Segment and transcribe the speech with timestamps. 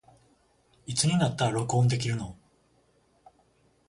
[0.87, 2.35] いつになったら録音できるの